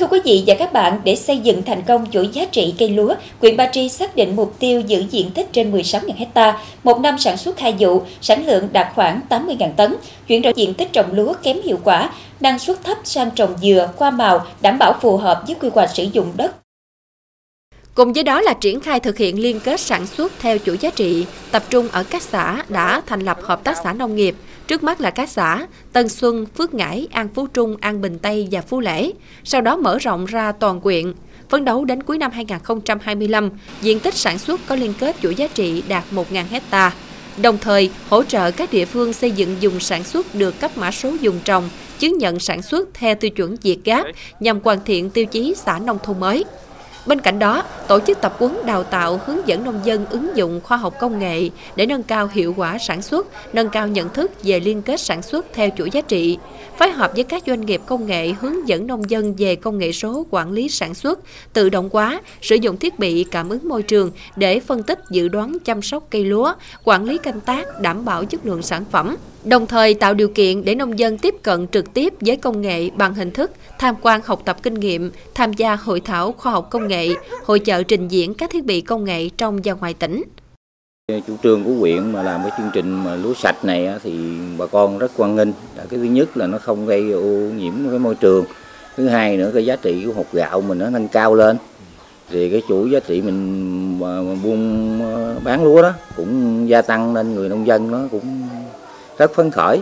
Thưa 0.00 0.06
quý 0.06 0.20
vị 0.24 0.44
và 0.46 0.54
các 0.54 0.72
bạn, 0.72 1.00
để 1.04 1.16
xây 1.16 1.38
dựng 1.38 1.62
thành 1.62 1.82
công 1.82 2.06
chuỗi 2.10 2.28
giá 2.32 2.44
trị 2.44 2.74
cây 2.78 2.88
lúa, 2.88 3.14
huyện 3.40 3.56
Ba 3.56 3.68
Tri 3.72 3.88
xác 3.88 4.16
định 4.16 4.36
mục 4.36 4.54
tiêu 4.58 4.80
giữ 4.80 5.04
diện 5.10 5.30
tích 5.30 5.52
trên 5.52 5.72
16.000 5.72 6.12
hecta, 6.16 6.58
một 6.84 7.00
năm 7.00 7.18
sản 7.18 7.36
xuất 7.36 7.58
hai 7.58 7.74
vụ, 7.78 8.02
sản 8.20 8.46
lượng 8.46 8.68
đạt 8.72 8.86
khoảng 8.94 9.20
80.000 9.28 9.72
tấn, 9.76 9.96
chuyển 10.26 10.42
đổi 10.42 10.52
diện 10.56 10.74
tích 10.74 10.92
trồng 10.92 11.12
lúa 11.12 11.32
kém 11.42 11.56
hiệu 11.64 11.78
quả, 11.84 12.10
năng 12.40 12.58
suất 12.58 12.84
thấp 12.84 12.98
sang 13.04 13.30
trồng 13.30 13.54
dừa, 13.62 13.88
qua 13.96 14.10
màu, 14.10 14.46
đảm 14.60 14.78
bảo 14.78 14.92
phù 15.00 15.16
hợp 15.16 15.42
với 15.46 15.56
quy 15.60 15.68
hoạch 15.74 15.90
sử 15.90 16.02
dụng 16.12 16.32
đất. 16.36 16.59
Cùng 18.00 18.12
với 18.12 18.24
đó 18.24 18.40
là 18.40 18.54
triển 18.54 18.80
khai 18.80 19.00
thực 19.00 19.16
hiện 19.16 19.42
liên 19.42 19.60
kết 19.60 19.80
sản 19.80 20.06
xuất 20.06 20.32
theo 20.38 20.58
chuỗi 20.58 20.78
giá 20.78 20.90
trị, 20.90 21.26
tập 21.50 21.64
trung 21.70 21.88
ở 21.88 22.04
các 22.10 22.22
xã 22.22 22.64
đã 22.68 23.02
thành 23.06 23.20
lập 23.20 23.38
hợp 23.42 23.64
tác 23.64 23.76
xã 23.84 23.92
nông 23.92 24.16
nghiệp, 24.16 24.34
Trước 24.66 24.82
mắt 24.82 25.00
là 25.00 25.10
các 25.10 25.28
xã 25.28 25.66
Tân 25.92 26.08
Xuân, 26.08 26.46
Phước 26.46 26.74
Ngãi, 26.74 27.08
An 27.10 27.28
Phú 27.34 27.46
Trung, 27.46 27.76
An 27.80 28.00
Bình 28.00 28.18
Tây 28.18 28.48
và 28.50 28.60
Phú 28.60 28.80
Lễ, 28.80 29.12
sau 29.44 29.60
đó 29.60 29.76
mở 29.76 29.98
rộng 29.98 30.26
ra 30.26 30.52
toàn 30.52 30.80
quyện. 30.80 31.12
Phấn 31.48 31.64
đấu 31.64 31.84
đến 31.84 32.02
cuối 32.02 32.18
năm 32.18 32.30
2025, 32.30 33.50
diện 33.82 34.00
tích 34.00 34.14
sản 34.14 34.38
xuất 34.38 34.60
có 34.66 34.76
liên 34.76 34.94
kết 35.00 35.16
chuỗi 35.22 35.34
giá 35.34 35.46
trị 35.54 35.82
đạt 35.88 36.04
1.000 36.12 36.44
hecta. 36.50 36.92
Đồng 37.42 37.58
thời, 37.58 37.90
hỗ 38.08 38.22
trợ 38.22 38.50
các 38.50 38.72
địa 38.72 38.84
phương 38.84 39.12
xây 39.12 39.30
dựng 39.30 39.56
dùng 39.60 39.80
sản 39.80 40.04
xuất 40.04 40.34
được 40.34 40.60
cấp 40.60 40.70
mã 40.76 40.90
số 40.90 41.16
dùng 41.20 41.38
trồng, 41.44 41.68
chứng 41.98 42.18
nhận 42.18 42.38
sản 42.38 42.62
xuất 42.62 42.88
theo 42.94 43.14
tiêu 43.14 43.30
chuẩn 43.30 43.56
Việt 43.56 43.84
Gáp 43.84 44.04
nhằm 44.40 44.60
hoàn 44.64 44.78
thiện 44.84 45.10
tiêu 45.10 45.26
chí 45.26 45.54
xã 45.56 45.78
nông 45.78 45.98
thôn 46.02 46.20
mới. 46.20 46.44
Bên 47.06 47.20
cạnh 47.20 47.38
đó, 47.38 47.62
tổ 47.88 48.00
chức 48.06 48.20
tập 48.20 48.36
huấn 48.38 48.56
đào 48.66 48.82
tạo 48.82 49.20
hướng 49.26 49.48
dẫn 49.48 49.64
nông 49.64 49.80
dân 49.84 50.06
ứng 50.10 50.36
dụng 50.36 50.60
khoa 50.64 50.76
học 50.76 50.94
công 51.00 51.18
nghệ 51.18 51.50
để 51.76 51.86
nâng 51.86 52.02
cao 52.02 52.28
hiệu 52.32 52.54
quả 52.56 52.78
sản 52.78 53.02
xuất, 53.02 53.26
nâng 53.52 53.68
cao 53.68 53.88
nhận 53.88 54.08
thức 54.08 54.30
về 54.42 54.60
liên 54.60 54.82
kết 54.82 55.00
sản 55.00 55.22
xuất 55.22 55.46
theo 55.54 55.68
chuỗi 55.78 55.90
giá 55.90 56.00
trị, 56.00 56.38
phối 56.78 56.90
hợp 56.90 57.12
với 57.14 57.24
các 57.24 57.42
doanh 57.46 57.60
nghiệp 57.60 57.80
công 57.86 58.06
nghệ 58.06 58.32
hướng 58.40 58.68
dẫn 58.68 58.86
nông 58.86 59.10
dân 59.10 59.34
về 59.38 59.56
công 59.56 59.78
nghệ 59.78 59.92
số 59.92 60.26
quản 60.30 60.52
lý 60.52 60.68
sản 60.68 60.94
xuất, 60.94 61.18
tự 61.52 61.68
động 61.68 61.88
hóa, 61.92 62.20
sử 62.42 62.56
dụng 62.56 62.76
thiết 62.76 62.98
bị 62.98 63.24
cảm 63.24 63.48
ứng 63.48 63.68
môi 63.68 63.82
trường 63.82 64.10
để 64.36 64.60
phân 64.60 64.82
tích 64.82 64.98
dự 65.10 65.28
đoán 65.28 65.56
chăm 65.64 65.82
sóc 65.82 66.04
cây 66.10 66.24
lúa, 66.24 66.52
quản 66.84 67.04
lý 67.04 67.18
canh 67.18 67.40
tác, 67.40 67.80
đảm 67.80 68.04
bảo 68.04 68.24
chất 68.24 68.46
lượng 68.46 68.62
sản 68.62 68.84
phẩm 68.90 69.16
đồng 69.44 69.66
thời 69.66 69.94
tạo 69.94 70.14
điều 70.14 70.28
kiện 70.28 70.64
để 70.64 70.74
nông 70.74 70.98
dân 70.98 71.18
tiếp 71.18 71.34
cận 71.42 71.66
trực 71.66 71.94
tiếp 71.94 72.14
với 72.20 72.36
công 72.36 72.60
nghệ 72.60 72.90
bằng 72.90 73.14
hình 73.14 73.30
thức 73.30 73.50
tham 73.78 73.94
quan 74.02 74.20
học 74.24 74.42
tập 74.44 74.56
kinh 74.62 74.74
nghiệm, 74.74 75.10
tham 75.34 75.52
gia 75.52 75.76
hội 75.76 76.00
thảo 76.00 76.32
khoa 76.32 76.52
học 76.52 76.68
công 76.70 76.88
nghệ, 76.88 77.08
hội 77.44 77.58
chợ 77.58 77.82
trình 77.82 78.08
diễn 78.08 78.34
các 78.34 78.50
thiết 78.50 78.64
bị 78.64 78.80
công 78.80 79.04
nghệ 79.04 79.28
trong 79.28 79.60
và 79.64 79.72
ngoài 79.72 79.94
tỉnh. 79.94 80.22
Chủ 81.26 81.34
trương 81.42 81.64
của 81.64 81.72
huyện 81.72 82.12
mà 82.12 82.22
làm 82.22 82.42
cái 82.42 82.50
chương 82.58 82.70
trình 82.72 83.04
mà 83.04 83.16
lúa 83.16 83.34
sạch 83.34 83.64
này 83.64 83.88
thì 84.02 84.12
bà 84.58 84.66
con 84.66 84.98
rất 84.98 85.12
quan 85.16 85.36
nghênh. 85.36 85.52
Cái 85.76 85.86
thứ 85.90 86.02
nhất 86.02 86.36
là 86.36 86.46
nó 86.46 86.58
không 86.58 86.86
gây 86.86 87.12
ô 87.12 87.28
nhiễm 87.56 87.72
cái 87.90 87.98
môi 87.98 88.14
trường. 88.14 88.44
Thứ 88.96 89.08
hai 89.08 89.36
nữa 89.36 89.50
cái 89.54 89.64
giá 89.64 89.76
trị 89.76 90.02
của 90.06 90.12
hột 90.12 90.26
gạo 90.32 90.60
mình 90.60 90.78
nó 90.78 90.90
nâng 90.90 91.08
cao 91.08 91.34
lên. 91.34 91.56
Thì 92.30 92.50
cái 92.50 92.62
chuỗi 92.68 92.90
giá 92.90 93.00
trị 93.00 93.22
mình 93.22 93.98
buôn 94.42 95.00
ờ, 95.14 95.36
bán 95.44 95.64
lúa 95.64 95.82
đó 95.82 95.92
cũng 96.16 96.68
gia 96.68 96.82
tăng 96.82 97.14
nên 97.14 97.34
người 97.34 97.48
nông 97.48 97.66
dân 97.66 97.90
nó 97.90 97.98
cũng 98.10 98.48
rất 99.20 99.34
phấn 99.34 99.50
khởi. 99.50 99.80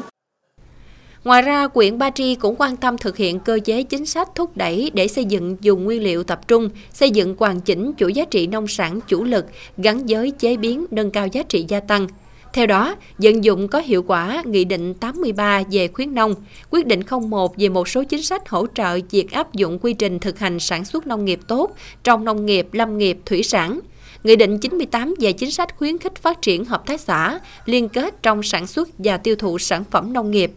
Ngoài 1.24 1.42
ra, 1.42 1.68
quyện 1.68 1.98
Ba 1.98 2.10
Tri 2.10 2.34
cũng 2.34 2.56
quan 2.58 2.76
tâm 2.76 2.98
thực 2.98 3.16
hiện 3.16 3.40
cơ 3.40 3.58
chế 3.64 3.82
chính 3.82 4.06
sách 4.06 4.28
thúc 4.34 4.56
đẩy 4.56 4.90
để 4.94 5.08
xây 5.08 5.24
dựng 5.24 5.56
dùng 5.60 5.84
nguyên 5.84 6.02
liệu 6.02 6.24
tập 6.24 6.48
trung, 6.48 6.70
xây 6.92 7.10
dựng 7.10 7.34
hoàn 7.38 7.60
chỉnh 7.60 7.92
chuỗi 7.98 8.12
giá 8.12 8.24
trị 8.24 8.46
nông 8.46 8.68
sản 8.68 9.00
chủ 9.08 9.24
lực 9.24 9.44
gắn 9.76 10.06
với 10.08 10.30
chế 10.30 10.56
biến 10.56 10.86
nâng 10.90 11.10
cao 11.10 11.26
giá 11.26 11.42
trị 11.42 11.64
gia 11.68 11.80
tăng. 11.80 12.06
Theo 12.52 12.66
đó, 12.66 12.94
vận 13.18 13.44
dụng 13.44 13.68
có 13.68 13.78
hiệu 13.78 14.02
quả 14.02 14.42
Nghị 14.46 14.64
định 14.64 14.94
83 14.94 15.62
về 15.70 15.88
khuyến 15.88 16.14
nông, 16.14 16.34
quyết 16.70 16.86
định 16.86 17.00
01 17.30 17.56
về 17.56 17.68
một 17.68 17.88
số 17.88 18.04
chính 18.04 18.22
sách 18.22 18.48
hỗ 18.48 18.66
trợ 18.74 18.98
việc 19.10 19.30
áp 19.30 19.52
dụng 19.52 19.78
quy 19.78 19.92
trình 19.92 20.18
thực 20.18 20.38
hành 20.38 20.58
sản 20.58 20.84
xuất 20.84 21.06
nông 21.06 21.24
nghiệp 21.24 21.40
tốt 21.46 21.76
trong 22.04 22.24
nông 22.24 22.46
nghiệp, 22.46 22.68
lâm 22.72 22.98
nghiệp, 22.98 23.18
thủy 23.26 23.42
sản– 23.42 23.80
Nghị 24.24 24.36
định 24.36 24.58
98 24.58 25.14
về 25.20 25.32
chính 25.32 25.50
sách 25.50 25.78
khuyến 25.78 25.98
khích 25.98 26.16
phát 26.16 26.42
triển 26.42 26.64
hợp 26.64 26.86
tác 26.86 27.00
xã, 27.00 27.38
liên 27.64 27.88
kết 27.88 28.22
trong 28.22 28.42
sản 28.42 28.66
xuất 28.66 28.88
và 28.98 29.16
tiêu 29.16 29.36
thụ 29.36 29.58
sản 29.58 29.84
phẩm 29.90 30.12
nông 30.12 30.30
nghiệp. 30.30 30.52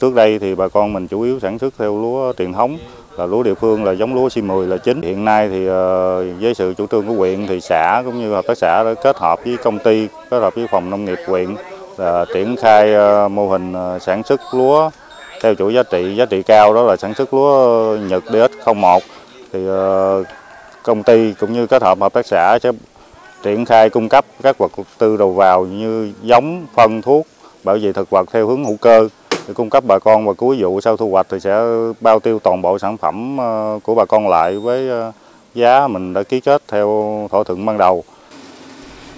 Trước 0.00 0.14
đây 0.14 0.38
thì 0.38 0.54
bà 0.54 0.68
con 0.68 0.92
mình 0.92 1.06
chủ 1.06 1.20
yếu 1.20 1.40
sản 1.40 1.58
xuất 1.58 1.74
theo 1.78 2.02
lúa 2.02 2.32
truyền 2.38 2.52
thống 2.52 2.78
là 3.18 3.26
lúa 3.26 3.42
địa 3.42 3.54
phương 3.54 3.84
là 3.84 3.92
giống 3.92 4.14
lúa 4.14 4.28
C10 4.28 4.68
là 4.68 4.76
chính. 4.76 5.02
Hiện 5.02 5.24
nay 5.24 5.48
thì 5.48 5.66
ờ, 5.66 6.24
với 6.40 6.54
sự 6.54 6.74
chủ 6.78 6.86
trương 6.86 7.06
của 7.06 7.14
huyện 7.14 7.46
thì 7.46 7.60
xã 7.60 8.02
cũng 8.04 8.20
như 8.20 8.30
hợp 8.30 8.46
tác 8.46 8.58
xã 8.58 8.84
đã 8.84 8.94
kết 9.02 9.16
hợp 9.18 9.44
với 9.44 9.56
công 9.56 9.78
ty, 9.78 10.08
kết 10.30 10.38
hợp 10.38 10.54
với 10.54 10.66
phòng 10.70 10.90
nông 10.90 11.04
nghiệp 11.04 11.18
huyện 11.26 11.56
là 11.96 12.24
triển 12.34 12.56
khai 12.56 12.94
ờ, 12.94 13.28
mô 13.28 13.48
hình 13.48 13.72
ờ, 13.72 13.98
sản 13.98 14.22
xuất 14.22 14.40
lúa 14.54 14.90
theo 15.42 15.54
chuỗi 15.54 15.74
giá 15.74 15.82
trị 15.82 16.14
giá 16.16 16.26
trị 16.26 16.42
cao 16.42 16.74
đó 16.74 16.82
là 16.82 16.96
sản 16.96 17.14
xuất 17.14 17.34
lúa 17.34 17.96
Nhật 17.96 18.24
DX01 18.24 19.00
thì 19.52 19.60
công 20.82 21.02
ty 21.02 21.34
cũng 21.40 21.52
như 21.52 21.66
kết 21.66 21.82
hợp 21.82 22.00
hợp 22.00 22.12
tác 22.12 22.26
xã 22.26 22.58
sẽ 22.62 22.72
triển 23.42 23.64
khai 23.64 23.90
cung 23.90 24.08
cấp 24.08 24.24
các 24.42 24.58
vật 24.58 24.72
tư 24.98 25.16
đầu 25.16 25.32
vào 25.32 25.64
như 25.64 26.12
giống, 26.22 26.66
phân, 26.74 27.02
thuốc, 27.02 27.26
bảo 27.64 27.78
vệ 27.82 27.92
thực 27.92 28.10
vật 28.10 28.28
theo 28.32 28.46
hướng 28.46 28.64
hữu 28.64 28.76
cơ 28.76 29.08
để 29.48 29.54
cung 29.54 29.70
cấp 29.70 29.84
bà 29.86 29.98
con 29.98 30.26
và 30.26 30.32
cuối 30.32 30.56
vụ 30.60 30.80
sau 30.80 30.96
thu 30.96 31.10
hoạch 31.10 31.26
thì 31.30 31.40
sẽ 31.40 31.62
bao 32.00 32.20
tiêu 32.20 32.38
toàn 32.38 32.62
bộ 32.62 32.78
sản 32.78 32.96
phẩm 32.96 33.36
ờ, 33.38 33.78
của 33.82 33.94
bà 33.94 34.04
con 34.04 34.28
lại 34.28 34.56
với 34.56 34.88
ờ, 34.88 35.12
giá 35.54 35.88
mình 35.88 36.12
đã 36.12 36.22
ký 36.22 36.40
kết 36.40 36.62
theo 36.68 37.28
thỏa 37.30 37.44
thuận 37.44 37.66
ban 37.66 37.78
đầu. 37.78 38.04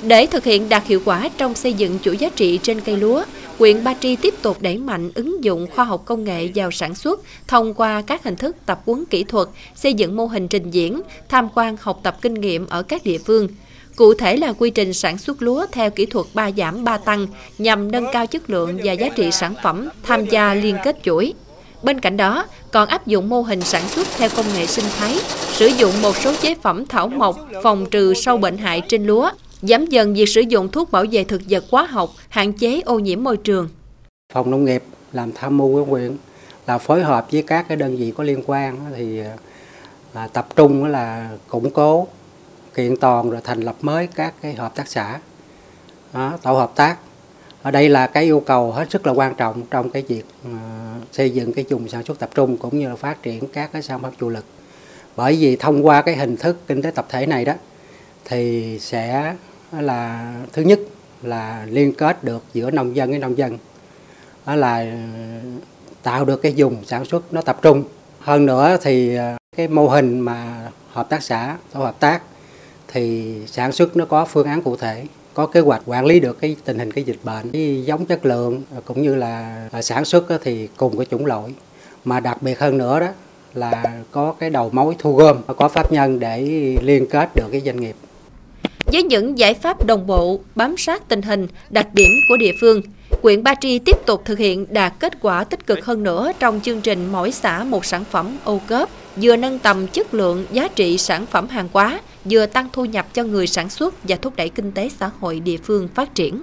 Để 0.06 0.26
thực 0.26 0.44
hiện 0.44 0.69
đạt 0.69 0.87
hiệu 0.87 1.00
quả 1.04 1.28
trong 1.38 1.54
xây 1.54 1.72
dựng 1.72 1.98
chuỗi 2.03 2.16
giá 2.16 2.28
trị 2.37 2.59
trên 2.62 2.81
cây 2.81 2.97
lúa, 2.97 3.25
huyện 3.59 3.84
Ba 3.84 3.94
Tri 4.00 4.16
tiếp 4.16 4.34
tục 4.42 4.56
đẩy 4.60 4.78
mạnh 4.78 5.10
ứng 5.15 5.44
dụng 5.44 5.66
khoa 5.75 5.84
học 5.84 6.03
công 6.04 6.25
nghệ 6.25 6.50
vào 6.54 6.70
sản 6.70 6.94
xuất 6.94 7.20
thông 7.48 7.75
qua 7.75 8.03
các 8.06 8.25
hình 8.25 8.37
thức 8.37 8.56
tập 8.66 8.81
huấn 8.87 9.04
kỹ 9.04 9.25
thuật, 9.25 9.48
xây 9.75 9.94
dựng 9.94 10.16
mô 10.16 10.26
hình 10.26 10.48
trình 10.48 10.70
diễn, 10.70 11.00
tham 11.28 11.48
quan 11.54 11.76
học 11.81 12.00
tập 12.03 12.16
kinh 12.22 12.34
nghiệm 12.34 12.66
ở 12.66 12.82
các 12.82 13.04
địa 13.04 13.19
phương– 13.19 13.48
Cụ 13.97 14.14
thể 14.14 14.37
là 14.37 14.53
quy 14.53 14.70
trình 14.70 14.93
sản 14.93 15.19
xuất 15.19 15.43
lúa 15.43 15.66
theo 15.72 15.91
kỹ 15.91 16.06
thuật 16.06 16.26
ba 16.34 16.50
giảm 16.50 16.84
ba 16.84 16.98
tăng 16.98 17.26
nhằm 17.59 17.93
nâng 17.93 18.06
cao 18.12 18.26
chất 18.26 18.50
lượng 18.50 18.78
và 18.84 18.93
giá 18.93 19.09
trị 19.09 19.31
sản 19.31 19.54
phẩm 19.62 19.88
tham 20.03 20.26
gia 20.26 20.54
liên 20.54 20.76
kết 20.84 20.97
chuỗi. 21.03 21.32
Bên 21.82 22.00
cạnh 22.00 22.16
đó, 22.16 22.47
còn 22.70 22.88
áp 22.88 23.06
dụng 23.06 23.28
mô 23.28 23.43
hình 23.43 23.60
sản 23.60 23.88
xuất 23.88 24.09
theo 24.16 24.28
công 24.37 24.47
nghệ 24.54 24.66
sinh 24.66 24.84
thái, 24.98 25.19
sử 25.53 25.66
dụng 25.66 26.03
một 26.03 26.16
số 26.16 26.34
chế 26.41 26.54
phẩm 26.62 26.87
thảo 26.87 27.09
mộc 27.09 27.38
phòng 27.62 27.87
trừ 27.91 28.14
sâu 28.14 28.37
bệnh 28.37 28.59
hại 28.59 28.82
trên 28.88 29.06
lúa, 29.06 29.31
giảm 29.69 29.86
dần 29.86 30.14
việc 30.14 30.28
sử 30.28 30.41
dụng 30.41 30.69
thuốc 30.69 30.91
bảo 30.91 31.04
vệ 31.10 31.25
thực 31.25 31.42
vật 31.48 31.64
hóa 31.70 31.86
học, 31.86 32.10
hạn 32.28 32.52
chế 32.52 32.80
ô 32.80 32.98
nhiễm 32.98 33.25
môi 33.25 33.36
trường. 33.36 33.69
Phòng 34.32 34.50
nông 34.50 34.64
nghiệp 34.64 34.82
làm 35.12 35.32
tham 35.34 35.56
mưu 35.56 35.72
với 35.72 35.84
huyện 35.84 36.16
là 36.66 36.78
phối 36.78 37.02
hợp 37.02 37.26
với 37.32 37.42
các 37.42 37.69
cái 37.69 37.76
đơn 37.76 37.97
vị 37.97 38.12
có 38.16 38.25
liên 38.25 38.42
quan 38.47 38.78
thì 38.97 39.20
là 40.14 40.28
tập 40.28 40.47
trung 40.56 40.84
là 40.84 41.30
củng 41.48 41.70
cố 41.70 42.06
kiện 42.75 42.97
toàn 42.97 43.30
rồi 43.30 43.41
thành 43.44 43.60
lập 43.60 43.76
mới 43.80 44.06
các 44.06 44.34
cái 44.42 44.54
hợp 44.54 44.75
tác 44.75 44.88
xã. 44.88 45.19
Đó, 46.12 46.38
tổ 46.42 46.52
hợp 46.52 46.72
tác. 46.75 46.96
Ở 47.62 47.70
đây 47.70 47.88
là 47.88 48.06
cái 48.06 48.25
yêu 48.25 48.41
cầu 48.41 48.72
hết 48.72 48.91
sức 48.91 49.06
là 49.06 49.12
quan 49.12 49.34
trọng 49.34 49.62
trong 49.70 49.91
cái 49.91 50.02
việc 50.08 50.25
à, 50.44 50.50
xây 51.12 51.31
dựng 51.31 51.52
cái 51.52 51.64
vùng 51.70 51.88
sản 51.88 52.04
xuất 52.04 52.19
tập 52.19 52.31
trung 52.34 52.56
cũng 52.56 52.78
như 52.78 52.88
là 52.88 52.96
phát 52.96 53.22
triển 53.22 53.46
các 53.46 53.72
cái 53.72 53.82
sản 53.82 54.02
phẩm 54.02 54.12
chủ 54.20 54.28
lực. 54.28 54.44
Bởi 55.16 55.36
vì 55.36 55.56
thông 55.56 55.86
qua 55.86 56.02
cái 56.02 56.16
hình 56.16 56.36
thức 56.36 56.56
kinh 56.66 56.82
tế 56.82 56.91
tập 56.91 57.06
thể 57.08 57.26
này 57.26 57.44
đó 57.44 57.52
thì 58.25 58.78
sẽ 58.81 59.34
là 59.81 60.33
thứ 60.53 60.62
nhất 60.62 60.81
là 61.23 61.67
liên 61.71 61.93
kết 61.93 62.25
được 62.25 62.43
giữa 62.55 62.71
nông 62.71 62.97
dân 62.97 63.11
với 63.11 63.19
nông 63.19 63.39
dân. 63.39 63.59
Đó 64.47 64.57
là 64.57 64.79
ờ, 64.79 64.89
tạo 66.03 66.25
được 66.25 66.43
cái 66.43 66.55
vùng 66.57 66.85
sản 66.85 67.05
xuất 67.05 67.33
nó 67.33 67.41
tập 67.41 67.59
trung. 67.62 67.85
Hơn 68.21 68.47
nữa 68.47 68.77
thì 68.83 69.17
ờ, 69.17 69.37
cái 69.57 69.69
mô 69.69 69.89
hình 69.89 70.21
mà 70.21 70.71
hợp 70.93 71.09
tác 71.09 71.23
xã 71.23 71.57
tổ 71.73 71.81
hợp 71.81 72.01
tác 72.01 72.23
thì 72.89 73.35
sản 73.47 73.73
xuất 73.73 73.97
nó 73.97 74.05
có 74.05 74.25
phương 74.25 74.47
án 74.47 74.62
cụ 74.62 74.77
thể, 74.77 75.05
có 75.35 75.47
kế 75.47 75.61
hoạch 75.61 75.83
quản 75.87 76.05
lý 76.05 76.21
được 76.21 76.41
cái 76.41 76.56
tình 76.65 76.79
hình 76.79 76.93
cái 76.93 77.05
dịch 77.05 77.19
bệnh, 77.23 77.51
cái 77.51 77.83
giống 77.85 78.06
chất 78.06 78.27
lượng 78.27 78.62
ờ, 78.75 78.81
cũng 78.85 79.03
như 79.03 79.15
là 79.15 79.69
sản 79.83 80.05
xuất 80.05 80.25
thì 80.43 80.69
cùng 80.77 80.97
cái 80.97 81.06
chủng 81.11 81.27
loại. 81.27 81.55
Mà 82.05 82.21
đặc 82.21 82.43
biệt 82.43 82.59
hơn 82.59 82.79
nữa 82.79 83.01
đó 83.01 83.09
là 83.55 84.03
có 84.11 84.35
cái 84.39 84.51
đầu 84.51 84.71
mối 84.73 84.97
thu 84.99 85.17
gom, 85.17 85.43
có 85.56 85.69
pháp 85.69 85.93
nhân 85.93 86.20
để 86.20 86.41
liên 86.82 87.06
kết 87.06 87.29
được 87.37 87.49
cái 87.53 87.61
doanh 87.61 87.81
nghiệp 87.81 87.97
với 88.94 89.02
những 89.02 89.38
giải 89.38 89.55
pháp 89.55 89.87
đồng 89.87 90.06
bộ 90.06 90.41
bám 90.55 90.76
sát 90.76 91.08
tình 91.08 91.23
hình 91.23 91.46
đặc 91.70 91.87
điểm 91.94 92.11
của 92.29 92.37
địa 92.37 92.52
phương 92.61 92.82
quyện 93.23 93.43
Ba 93.43 93.55
Tri 93.55 93.79
tiếp 93.79 93.96
tục 94.06 94.23
thực 94.25 94.38
hiện 94.38 94.67
đạt 94.70 94.93
kết 94.99 95.12
quả 95.20 95.44
tích 95.44 95.67
cực 95.67 95.85
hơn 95.85 96.02
nữa 96.02 96.32
trong 96.38 96.61
chương 96.61 96.81
trình 96.81 97.08
mỗi 97.12 97.32
xã 97.32 97.64
một 97.64 97.85
sản 97.85 98.05
phẩm 98.05 98.37
ô 98.44 98.61
cớp, 98.67 98.88
vừa 99.17 99.37
nâng 99.37 99.58
tầm 99.58 99.87
chất 99.87 100.14
lượng 100.14 100.46
giá 100.52 100.69
trị 100.69 100.99
sản 100.99 101.26
phẩm 101.26 101.49
hàng 101.49 101.69
hóa, 101.73 102.00
vừa 102.25 102.46
tăng 102.46 102.69
thu 102.73 102.85
nhập 102.85 103.06
cho 103.14 103.23
người 103.23 103.46
sản 103.46 103.70
xuất 103.70 103.94
và 104.08 104.17
thúc 104.17 104.37
đẩy 104.37 104.49
kinh 104.49 104.73
tế 104.73 104.88
xã 105.00 105.11
hội 105.20 105.41
địa 105.41 105.56
phương 105.56 105.88
phát 105.94 106.14
triển. 106.14 106.43